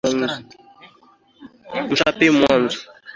[1.87, 2.79] Mchape mwanzo.